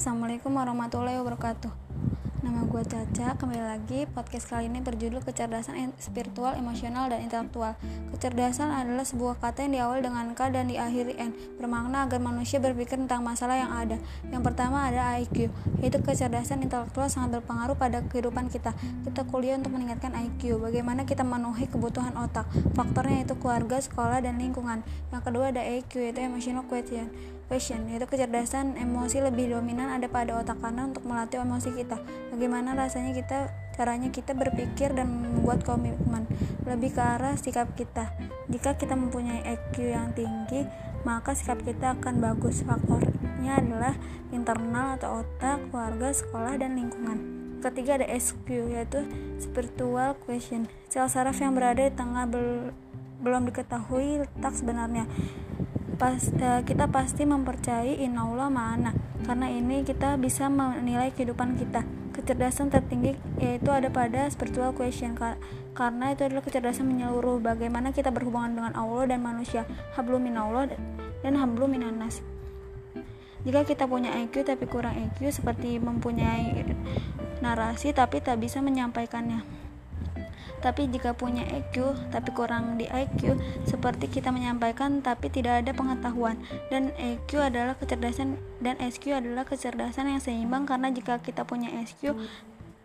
Assalamualaikum 0.00 0.56
warahmatullahi 0.56 1.20
wabarakatuh. 1.20 1.68
Nama 2.40 2.64
gue 2.64 2.82
Caca, 2.88 3.36
kembali 3.36 3.60
lagi 3.60 4.08
podcast 4.08 4.48
kali 4.48 4.72
ini 4.72 4.80
berjudul 4.80 5.20
kecerdasan 5.20 5.92
spiritual, 6.00 6.56
emosional, 6.56 7.12
dan 7.12 7.20
intelektual. 7.20 7.76
Kecerdasan 8.08 8.72
adalah 8.72 9.04
sebuah 9.04 9.36
kata 9.44 9.68
yang 9.68 9.76
diawali 9.76 10.00
dengan 10.00 10.32
K 10.32 10.56
dan 10.56 10.72
diakhiri 10.72 11.20
N. 11.20 11.36
Bermakna 11.60 12.08
agar 12.08 12.16
manusia 12.16 12.56
berpikir 12.64 12.96
tentang 12.96 13.20
masalah 13.20 13.60
yang 13.60 13.76
ada. 13.76 14.00
Yang 14.32 14.40
pertama 14.40 14.88
ada 14.88 15.20
IQ, 15.20 15.52
yaitu 15.84 16.00
kecerdasan 16.00 16.64
intelektual 16.64 17.12
sangat 17.12 17.36
berpengaruh 17.44 17.76
pada 17.76 18.00
kehidupan 18.00 18.48
kita. 18.48 18.72
Kita 19.04 19.28
kuliah 19.28 19.60
untuk 19.60 19.76
meningkatkan 19.76 20.16
IQ, 20.16 20.64
bagaimana 20.64 21.04
kita 21.04 21.28
memenuhi 21.28 21.68
kebutuhan 21.68 22.16
otak. 22.16 22.48
Faktornya 22.72 23.28
itu 23.28 23.36
keluarga, 23.36 23.76
sekolah, 23.76 24.24
dan 24.24 24.40
lingkungan. 24.40 24.80
Yang 25.12 25.22
kedua 25.28 25.52
ada 25.52 25.60
EQ, 25.60 25.92
yaitu 26.08 26.24
emotional 26.24 26.64
quotient 26.64 27.12
Passion, 27.50 27.82
yaitu 27.90 28.06
kecerdasan 28.06 28.78
emosi 28.78 29.26
lebih 29.26 29.50
dominan 29.50 29.90
ada 29.90 30.06
pada 30.06 30.38
otak 30.38 30.62
kanan 30.62 30.94
untuk 30.94 31.02
melatih 31.02 31.42
emosi 31.42 31.74
kita. 31.74 31.98
Bagaimana 32.30 32.78
rasanya 32.78 33.10
kita, 33.10 33.50
caranya 33.74 34.06
kita 34.14 34.38
berpikir 34.38 34.94
dan 34.94 35.10
membuat 35.10 35.66
komitmen 35.66 36.30
lebih 36.62 36.94
ke 36.94 37.02
arah 37.02 37.34
sikap 37.34 37.74
kita. 37.74 38.14
Jika 38.46 38.78
kita 38.78 38.94
mempunyai 38.94 39.42
EQ 39.42 39.82
yang 39.82 40.14
tinggi, 40.14 40.62
maka 41.02 41.34
sikap 41.34 41.58
kita 41.66 41.98
akan 41.98 42.22
bagus. 42.22 42.62
Faktornya 42.62 43.58
adalah 43.58 43.98
internal 44.30 44.94
atau 44.94 45.26
otak, 45.26 45.58
keluarga, 45.74 46.14
sekolah, 46.14 46.54
dan 46.54 46.78
lingkungan. 46.78 47.18
Ketiga 47.66 47.98
ada 47.98 48.06
SQ, 48.14 48.46
yaitu 48.46 49.02
spiritual 49.42 50.14
question. 50.22 50.70
Sel 50.86 51.10
saraf 51.10 51.42
yang 51.42 51.58
berada 51.58 51.82
di 51.82 51.90
tengah 51.98 52.30
bel 52.30 52.70
belum 53.20 53.50
diketahui 53.52 54.24
letak 54.24 54.54
sebenarnya 54.56 55.04
pas, 56.00 56.16
uh, 56.16 56.64
kita 56.64 56.88
pasti 56.88 57.28
mempercayai 57.28 58.00
innaullah 58.00 58.48
mana 58.48 58.96
karena 59.28 59.52
ini 59.52 59.84
kita 59.84 60.16
bisa 60.16 60.48
menilai 60.48 61.12
kehidupan 61.12 61.60
kita. 61.60 61.84
Kecerdasan 62.16 62.72
tertinggi 62.72 63.14
yaitu 63.36 63.68
ada 63.68 63.92
pada 63.92 64.26
spiritual 64.32 64.72
question. 64.72 65.12
Karena 65.76 66.16
itu 66.16 66.26
adalah 66.26 66.42
kecerdasan 66.42 66.88
menyeluruh. 66.88 67.38
Bagaimana 67.38 67.92
kita 67.92 68.10
berhubungan 68.10 68.56
dengan 68.56 68.72
Allah 68.74 69.14
dan 69.14 69.20
manusia? 69.22 69.68
Hablum 69.94 70.24
minallah 70.24 70.72
dan 71.20 71.36
hablum 71.36 71.76
minanas 71.76 72.24
jika 73.40 73.64
kita 73.64 73.88
punya 73.88 74.12
IQ 74.20 74.44
tapi 74.44 74.68
kurang 74.68 74.96
IQ 74.96 75.32
seperti 75.32 75.80
mempunyai 75.80 76.60
narasi 77.40 77.96
tapi 77.96 78.20
tak 78.20 78.36
bisa 78.36 78.60
menyampaikannya 78.60 79.40
tapi 80.60 80.86
jika 80.92 81.16
punya 81.16 81.44
EQ 81.48 82.08
tapi 82.12 82.30
kurang 82.36 82.76
di 82.76 82.86
IQ, 82.86 83.36
seperti 83.64 84.08
kita 84.08 84.28
menyampaikan 84.30 85.00
tapi 85.00 85.32
tidak 85.32 85.64
ada 85.64 85.72
pengetahuan. 85.72 86.36
Dan 86.68 86.92
EQ 86.96 87.50
adalah 87.52 87.74
kecerdasan 87.76 88.36
dan 88.60 88.76
SQ 88.76 89.24
adalah 89.24 89.48
kecerdasan 89.48 90.12
yang 90.12 90.20
seimbang 90.20 90.68
karena 90.68 90.92
jika 90.92 91.18
kita 91.20 91.48
punya 91.48 91.72
SQ 91.80 92.12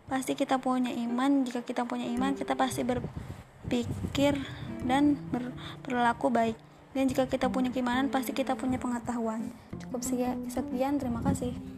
pasti 0.08 0.38
kita 0.38 0.62
punya 0.62 0.94
iman. 0.94 1.44
Jika 1.44 1.62
kita 1.62 1.84
punya 1.84 2.08
iman, 2.16 2.38
kita 2.38 2.56
pasti 2.56 2.88
berpikir 2.88 4.39
dan 4.86 5.17
berperilaku 5.34 6.32
baik. 6.32 6.58
Dan 6.95 7.12
jika 7.12 7.28
kita 7.28 7.52
punya 7.52 7.76
keimanan, 7.76 8.08
pasti 8.08 8.32
kita 8.32 8.56
punya 8.56 8.80
pengetahuan. 8.80 9.52
Cukup 9.84 10.00
sekian, 10.00 10.95
terima 10.95 11.20
kasih. 11.20 11.75